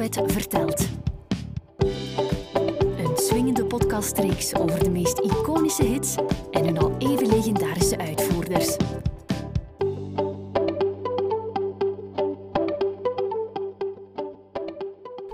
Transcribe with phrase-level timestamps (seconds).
[0.00, 0.88] Vertelt.
[2.96, 6.14] Een swingende podcastreeks over de meest iconische hits
[6.50, 8.76] en hun al even legendarische uitvoerders.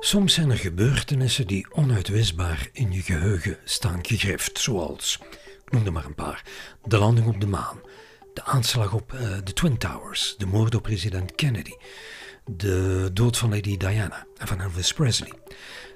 [0.00, 5.18] Soms zijn er gebeurtenissen die onuitwisbaar in je geheugen staan gegrift, zoals,
[5.64, 6.44] ik noemde maar een paar,
[6.84, 7.80] de landing op de maan,
[8.34, 11.74] de aanslag op uh, de Twin Towers, de moord op president Kennedy,
[12.50, 15.32] de dood van Lady Diana en van Elvis Presley,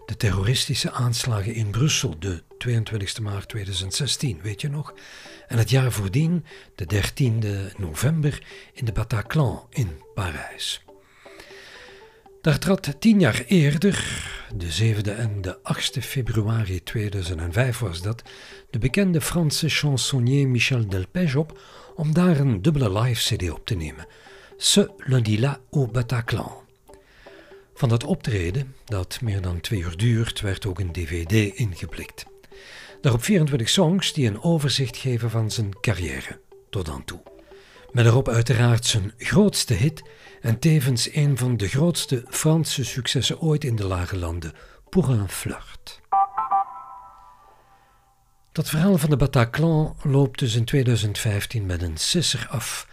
[0.07, 4.95] de terroristische aanslagen in Brussel, de 22 maart 2016, weet je nog,
[5.49, 8.43] en het jaar voordien, de 13e november,
[8.73, 10.83] in de Bataclan in Parijs.
[12.41, 18.23] Daar trad tien jaar eerder, de 7e en de 8e februari 2005 was dat,
[18.71, 21.61] de bekende Franse chansonnier Michel Delpech op
[21.95, 24.07] om daar een dubbele live-CD op te nemen.
[24.63, 26.53] Ce lundi-là au Bataclan.
[27.75, 32.25] Van dat optreden, dat meer dan twee uur duurt, werd ook een DVD ingeblikt.
[33.01, 36.41] Daarop 24 songs die een overzicht geven van zijn carrière
[36.71, 37.23] tot dan toe.
[37.91, 40.03] Met erop uiteraard zijn grootste hit
[40.41, 44.53] en tevens een van de grootste Franse successen ooit in de lage landen,
[44.89, 46.01] Pour un flirt.
[48.53, 52.89] Dat verhaal van de Bataclan loopt dus in 2015 met een sisser af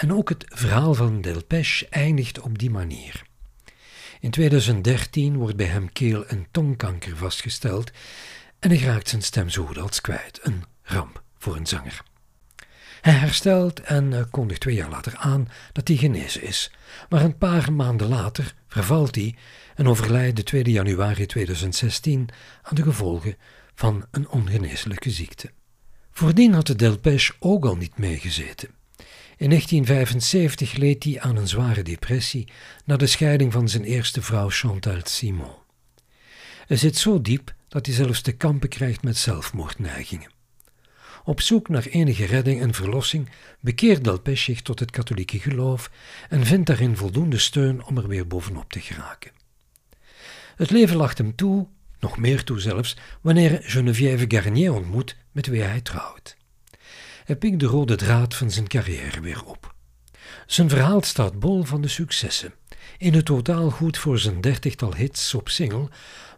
[0.00, 3.22] en ook het verhaal van Delpech eindigt op die manier.
[4.20, 7.90] In 2013 wordt bij hem keel- en tongkanker vastgesteld
[8.58, 10.40] en hij raakt zijn stem zo goed als kwijt.
[10.42, 12.02] Een ramp voor een zanger.
[13.00, 16.72] Hij herstelt en eh, kondigt twee jaar later aan dat hij genezen is.
[17.08, 19.34] Maar een paar maanden later vervalt hij
[19.74, 22.28] en overlijdt de 2 januari 2016
[22.62, 23.36] aan de gevolgen
[23.74, 25.50] van een ongeneeslijke ziekte.
[26.10, 28.78] Voordien had de Delpech ook al niet meegezeten.
[29.36, 32.48] In 1975 leed hij aan een zware depressie
[32.84, 35.54] na de scheiding van zijn eerste vrouw Chantal Simon.
[36.66, 40.30] Hij zit zo diep dat hij zelfs te kampen krijgt met zelfmoordneigingen.
[41.24, 43.28] Op zoek naar enige redding en verlossing
[43.60, 45.90] bekeert Delpech zich tot het katholieke geloof
[46.28, 49.30] en vindt daarin voldoende steun om er weer bovenop te geraken.
[50.56, 51.66] Het leven lacht hem toe,
[52.00, 56.36] nog meer toe zelfs, wanneer Geneviève Garnier ontmoet met wie hij trouwt.
[57.30, 59.74] Hij pikt de rode draad van zijn carrière weer op.
[60.46, 62.54] Zijn verhaal staat bol van de successen.
[62.98, 65.88] In het totaal goed voor zijn dertigtal hits op single,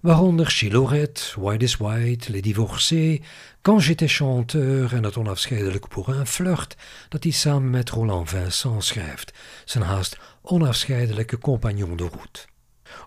[0.00, 3.20] waaronder Chilorette, White is White, Les Divorcés,
[3.62, 6.76] Quand j'étais chanteur en het onafscheidelijk Pour un flirt,
[7.08, 9.32] dat hij samen met Roland Vincent schrijft,
[9.64, 12.40] zijn haast onafscheidelijke compagnon de route.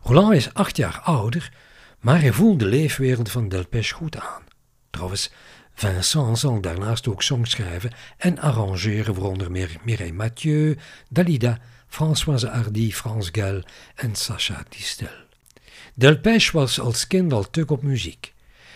[0.03, 1.53] Roland is acht jaar ouder,
[1.99, 4.43] maar hij voelt de leefwereld van Delpech goed aan.
[4.89, 5.31] Trouwens,
[5.75, 10.77] Vincent zal daarnaast ook songs schrijven en arrangeren voor onder meer Mireille Mathieu,
[11.09, 13.63] Dalida, Françoise Hardy, Frans Gall
[13.95, 15.23] en Sacha Distel.
[15.93, 18.33] Delpech was als kind al tuk op muziek.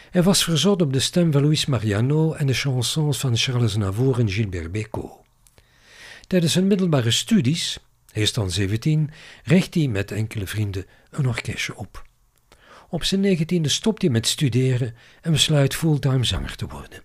[0.10, 4.20] Hij was verzot op de stem van Luis Mariano en de chansons van Charles Navour
[4.20, 5.12] en Gilbert Bécaud.
[6.28, 7.80] Tijdens zijn middelbare studies,
[8.12, 9.12] hij is dan 17,
[9.44, 12.08] richt hij met enkele vrienden een orkestje op.
[12.90, 17.02] Op zijn negentiende stopt hij met studeren en besluit fulltime zanger te worden.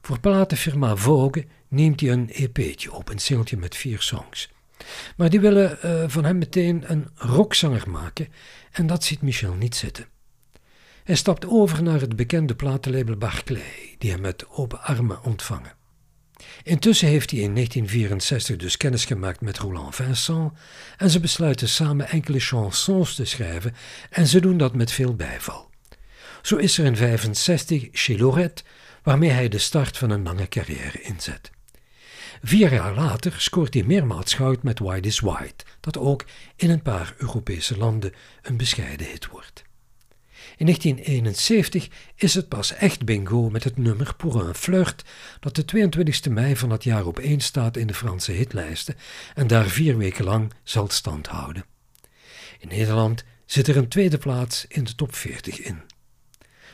[0.00, 4.48] Voor platenfirma Vogue neemt hij een EP'tje op, een singeltje met vier songs.
[5.16, 8.28] Maar die willen uh, van hem meteen een rockzanger maken
[8.72, 10.06] en dat ziet Michel niet zitten.
[11.04, 15.72] Hij stapt over naar het bekende platenlabel Barclay, die hem met open armen ontvangen.
[16.62, 20.52] Intussen heeft hij in 1964 dus kennis gemaakt met Roland Vincent
[20.96, 23.74] en ze besluiten samen enkele chansons te schrijven
[24.10, 25.70] en ze doen dat met veel bijval.
[26.42, 28.62] Zo is er in 1965 Chez Lorette,
[29.02, 31.50] waarmee hij de start van een lange carrière inzet.
[32.42, 36.24] Vier jaar later scoort hij meermaals goud met White is White, dat ook
[36.56, 38.12] in een paar Europese landen
[38.42, 39.63] een bescheiden hit wordt.
[40.56, 45.04] In 1971 is het pas echt bingo met het nummer Pour un flirt,
[45.40, 48.96] dat de 22 mei van dat jaar op één staat in de Franse hitlijsten
[49.34, 51.64] en daar vier weken lang zal stand houden.
[52.58, 55.80] In Nederland zit er een tweede plaats in de top 40 in.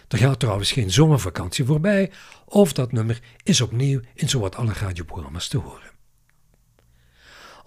[0.08, 2.10] Er gaat trouwens geen zomervakantie voorbij,
[2.44, 5.89] of dat nummer is opnieuw in zowat alle radioprogramma's te horen.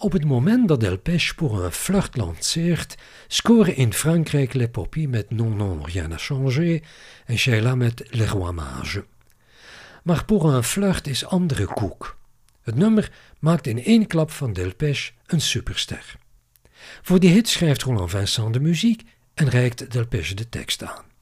[0.04, 2.96] Op het moment dat Delpech pour un flirt lanceert,
[3.28, 6.82] scoren in Frankrijk Le Poppy met Non Non Rien n'a changé
[7.26, 9.06] en Sheila met Le Roi Mage.
[10.04, 12.18] Maar pour un flirt is andere koek.
[12.62, 16.16] Het nummer maakt in één klap van Delpech een superster.
[17.02, 19.04] Voor die hit schrijft Roland Vincent de muziek
[19.34, 21.12] en reikt Delpech de tekst aan.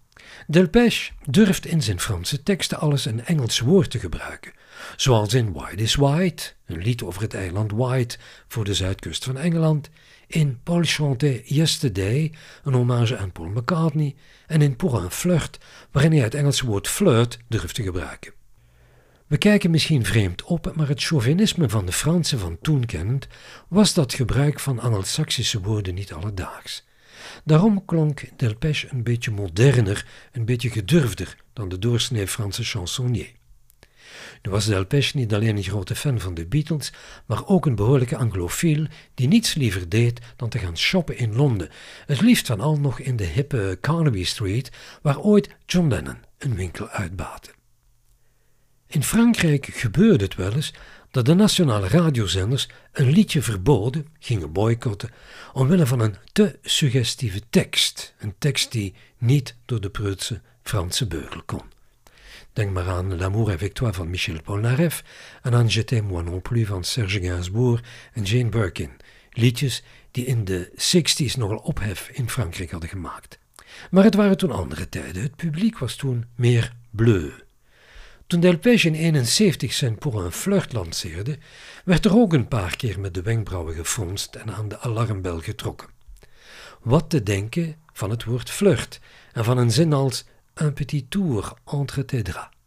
[0.47, 4.51] Delpech durft in zijn Franse teksten alles een Engels woord te gebruiken,
[4.95, 8.17] zoals in White is White, een lied over het eiland White
[8.47, 9.89] voor de zuidkust van Engeland,
[10.27, 12.31] in Paul chantait Yesterday,
[12.63, 14.15] een hommage aan Paul McCartney,
[14.47, 15.57] en in Pour un flirt,
[15.91, 18.33] waarin hij het Engelse woord flirt durft te gebruiken.
[19.27, 23.27] We kijken misschien vreemd op, maar het chauvinisme van de Fransen van toen kennend
[23.67, 26.83] was dat gebruik van Angelsaksische woorden niet alledaags.
[27.45, 33.31] Daarom klonk Delpech een beetje moderner, een beetje gedurfder dan de doorsnee Franse chansonnier.
[34.41, 36.93] Nu was Delpech niet alleen een grote fan van de Beatles,
[37.25, 41.69] maar ook een behoorlijke anglofiel die niets liever deed dan te gaan shoppen in Londen,
[42.05, 44.71] het liefst van al nog in de hippe Carnaby Street,
[45.01, 47.51] waar ooit John Lennon een winkel uitbaatte.
[48.87, 50.73] In Frankrijk gebeurde het wel eens
[51.11, 55.09] dat de nationale radiozenders een liedje verboden, gingen boycotten,
[55.53, 58.13] omwille van een te suggestieve tekst.
[58.19, 61.61] Een tekst die niet door de preutse Franse beugel kon.
[62.53, 65.03] Denk maar aan L'amour avec toi van Michel Polnareff
[65.41, 67.81] en aan Je t'aime moi non plus van Serge Gainsbourg
[68.13, 68.91] en Jane Birkin.
[69.31, 73.39] Liedjes die in de 60s nogal ophef in Frankrijk hadden gemaakt.
[73.91, 75.21] Maar het waren toen andere tijden.
[75.21, 77.31] Het publiek was toen meer bleu.
[78.31, 81.37] Toen Delpech in 71 zijn Pour un flirt lanceerde,
[81.85, 85.87] werd er ook een paar keer met de wenkbrauwen gefronst en aan de alarmbel getrokken.
[86.81, 88.99] Wat te denken van het woord flirt
[89.33, 90.25] en van een zin als
[90.61, 92.57] un petit tour entre tes draps.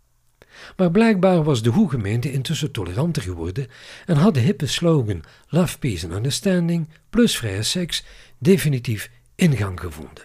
[0.77, 3.67] Maar blijkbaar was de Hoe-gemeente intussen toleranter geworden
[4.07, 8.05] en had de hippe slogan Love, Peace and Understanding plus vrije seks
[8.39, 10.25] definitief ingang gevonden.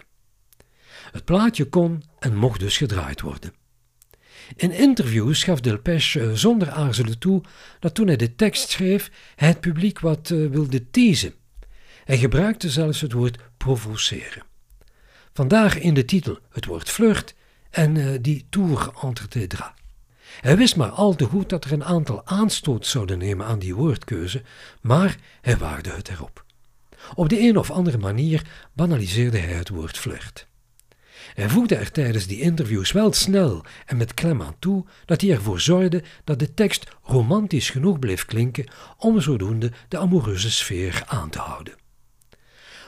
[1.12, 3.59] Het plaatje kon en mocht dus gedraaid worden.
[4.56, 7.42] In interviews gaf Delpech eh, zonder aarzelen toe
[7.78, 11.34] dat toen hij de tekst schreef, hij het publiek wat uh, wilde teasen.
[12.04, 14.42] Hij gebruikte zelfs het woord provoceren.
[15.32, 17.34] Vandaar in de titel het woord flirt
[17.70, 19.78] en uh, die tour entre tes draps.
[20.40, 23.74] Hij wist maar al te goed dat er een aantal aanstoot zouden nemen aan die
[23.74, 24.42] woordkeuze,
[24.80, 26.44] maar hij waagde het erop.
[27.14, 28.42] Op de een of andere manier
[28.72, 30.46] banaliseerde hij het woord flirt.
[31.34, 35.30] Hij voegde er tijdens die interviews wel snel en met klem aan toe dat hij
[35.30, 41.30] ervoor zorgde dat de tekst romantisch genoeg bleef klinken om zodoende de amoureuze sfeer aan
[41.30, 41.74] te houden.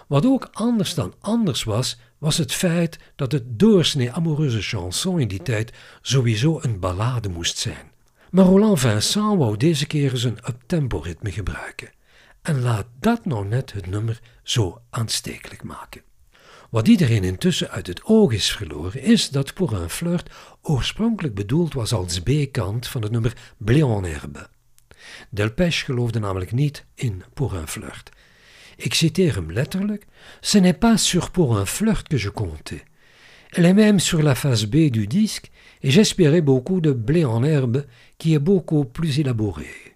[0.08, 5.28] Wat ook anders dan anders was, was het feit dat het doorsnee amoureuze chanson in
[5.28, 7.90] die tijd sowieso een ballade moest zijn.
[8.30, 11.90] Maar Roland Vincent wou deze keer eens een uptempo ritme gebruiken.
[12.42, 16.02] En laat dat nou net het nummer zo aanstekelijk maken.
[16.72, 20.30] Wat iedereen intussen uit het oog is verloren, is dat Pour un flirt
[20.62, 24.48] oorspronkelijk bedoeld was als B-kant van het nummer Blé en herbe.
[25.30, 28.10] Delpech geloofde namelijk niet in Pour un flirt.
[28.76, 30.06] Ik citeer hem letterlijk:
[30.40, 32.82] Ce n'est pas sur Pour un flirt que je comptais.
[33.50, 37.44] Elle est même sur la face B du disque et j'espérais beaucoup de Blé en
[37.44, 37.84] herbe
[38.16, 39.94] qui est beaucoup plus élaboré.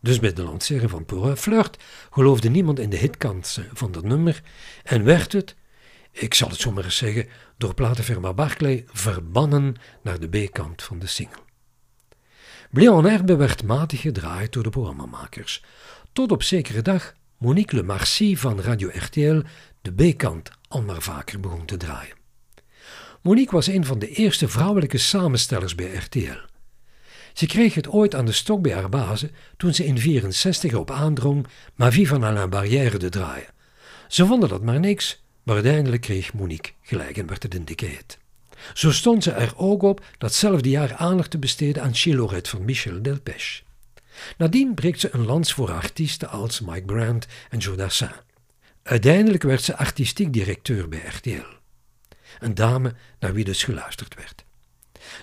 [0.00, 4.04] Dus bij de lancering van Pour un flirt geloofde niemand in de hitkant van dat
[4.04, 4.42] nummer
[4.82, 5.58] en werd het,
[6.12, 10.98] ik zal het zo maar eens zeggen, door platenfirma Barclay verbannen naar de B-kant van
[10.98, 11.42] de single.
[12.70, 15.64] Blé en herbe werd matig gedraaid door de programmamakers,
[16.12, 19.42] tot op zekere dag Monique Le Marcy van Radio RTL
[19.82, 22.18] de B-kant al maar vaker begon te draaien.
[23.22, 26.48] Monique was een van de eerste vrouwelijke samenstellers bij RTL.
[27.32, 30.90] Ze kreeg het ooit aan de stok bij haar bazen toen ze in 64 op
[30.90, 33.48] aandrong Ma Vie van Alain Barrière te draaien.
[34.08, 37.86] Ze vonden dat maar niks, maar uiteindelijk kreeg Monique gelijk en werd het een dikke
[37.86, 38.18] hit.
[38.74, 43.02] Zo stond ze er ook op datzelfde jaar aandacht te besteden aan Chilorette van Michel
[43.02, 43.62] Delpech.
[44.38, 48.10] Nadien breekt ze een lans voor artiesten als Mike Brandt en Joe Dassin.
[48.82, 51.56] Uiteindelijk werd ze artistiek directeur bij RTL.
[52.38, 54.44] Een dame naar wie dus geluisterd werd.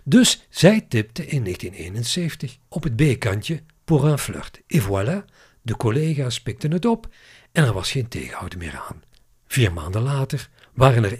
[0.03, 4.61] Dus zij tipte in 1971 op het B-kantje pour un flirt.
[4.67, 5.25] Et voilà,
[5.61, 7.13] de collega's pikten het op
[7.51, 9.05] en er was geen tegenhouden meer aan.
[9.47, 11.17] Vier maanden later waren er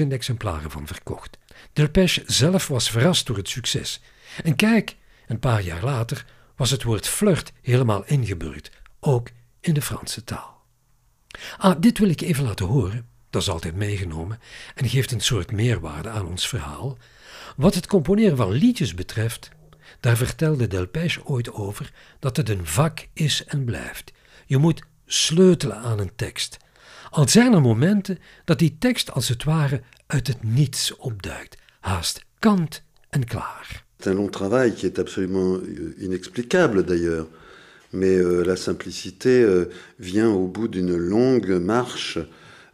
[0.00, 1.38] 1.200.000 exemplaren van verkocht.
[1.72, 4.00] Delpech zelf was verrast door het succes.
[4.42, 4.96] En kijk,
[5.26, 6.24] een paar jaar later
[6.56, 8.70] was het woord flirt helemaal ingeburgd,
[9.00, 9.28] ook
[9.60, 10.62] in de Franse taal.
[11.58, 14.38] Ah, dit wil ik even laten horen, dat is altijd meegenomen
[14.74, 16.98] en geeft een soort meerwaarde aan ons verhaal.
[17.56, 19.50] Wat het componeren van liedjes betreft,
[20.00, 24.12] daar vertelde Delpech ooit over dat het een vak is en blijft.
[24.46, 26.56] Je moet sleutelen aan een tekst.
[27.14, 32.24] Al zijn er momenten dat die tekst als het ware uit het niets opduikt, haast
[32.38, 33.84] kant en klaar.
[33.98, 37.26] C'est un long travail qui est absolument euh, inexplicable d'ailleurs.
[37.90, 39.64] Mais euh, la simplicité euh,
[39.98, 42.18] vient au bout d'une longue marche.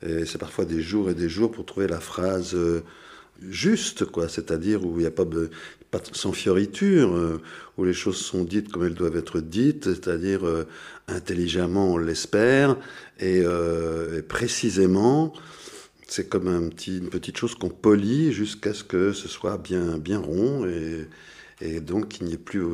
[0.00, 2.56] C'est parfois des jours et des jours pour trouver la phrase
[3.50, 5.26] juste, quoi, c'est-à-dire où il n'y a pas,
[6.12, 7.40] sans fioriture, euh,
[7.76, 10.64] où les choses sont dites comme elles doivent être dites, c'est-à-dire euh,
[11.08, 12.76] intelligemment, on l'espère,
[13.18, 15.32] et, et, précisément.
[16.06, 20.66] C'est comme une petite chose qu'on polie jusqu'à ce que ce soit bien, bien rond
[21.60, 22.64] et, donc qu'il n'y ait plus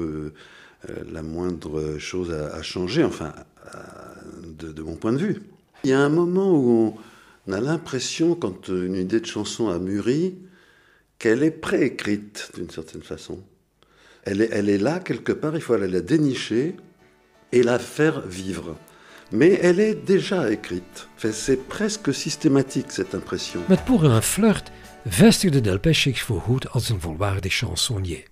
[1.11, 3.35] la moindre chose à, changer, enfin,
[4.59, 5.43] de, mon point de vue.
[5.85, 6.97] Il y a un moment où
[7.47, 10.37] on a l'impression, quand une idée de chanson a mûri,
[11.19, 13.43] qu'elle est préécrite d'une certaine façon.
[14.25, 16.77] Elle est, elle est là quelque part, il faut aller la dénicher
[17.53, 18.77] et la faire vivre.
[19.33, 21.09] Mais elle est déjà écrite.
[21.17, 23.61] Enfin, c'est presque systématique cette impression.
[23.69, 24.71] Met Pour un flirt
[25.05, 28.25] vestigde Delpech zich voorgoed als een volwaardig chansonnier.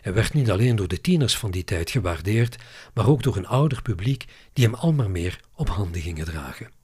[0.00, 2.56] Hij werd niet alleen door de tieners van die tijd gewaardeerd,
[2.94, 6.77] maar ook door een ouder publiek die hem al maar meer op handen gingen dragen.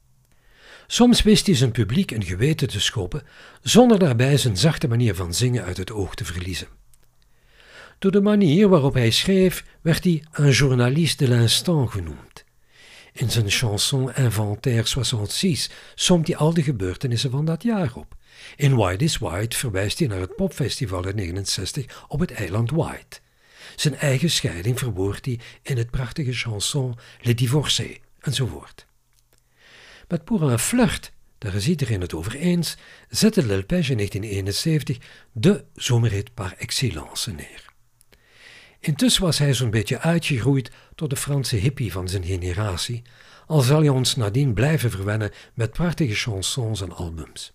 [0.86, 3.22] Soms wist hij zijn publiek een geweten te schoppen,
[3.62, 6.68] zonder daarbij zijn zachte manier van zingen uit het oog te verliezen.
[7.98, 12.44] Door de manier waarop hij schreef, werd hij een journaliste de l'instant genoemd.
[13.12, 18.16] In zijn chanson Inventaire 66 somt hij al de gebeurtenissen van dat jaar op.
[18.56, 23.20] In White is White verwijst hij naar het popfestival in 69 op het eiland White.
[23.76, 28.86] Zijn eigen scheiding verwoordt hij in het prachtige chanson Les Divorcés enzovoort.
[30.08, 32.76] Met un flirt, daar is iedereen het over eens,
[33.08, 34.98] zette Delpech in 1971
[35.32, 37.64] de zomerhit par excellence neer.
[38.80, 43.02] Intussen was hij zo'n beetje uitgegroeid tot de Franse hippie van zijn generatie,
[43.46, 47.52] al zal hij ons nadien blijven verwennen met prachtige chansons en albums.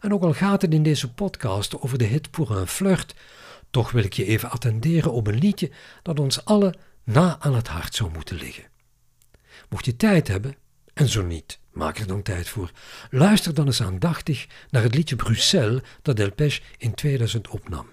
[0.00, 3.14] En ook al gaat het in deze podcast over de hit Pour un flirt,
[3.70, 5.70] toch wil ik je even attenderen op een liedje
[6.02, 8.64] dat ons allen na aan het hart zou moeten liggen.
[9.68, 10.56] Mocht je tijd hebben,
[10.98, 12.70] en zo niet, maak er dan tijd voor.
[13.10, 17.86] Luister dan eens aandachtig naar het liedje Bruxelles dat Delpech in 2000 opnam.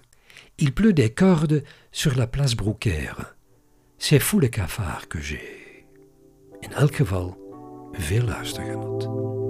[0.55, 3.35] Il pleut des cordes sur la place Brouquaire.
[3.97, 5.85] C'est fou le cafard que j'ai.
[6.59, 7.37] In elk geval,
[7.91, 9.44] veel luistergenot.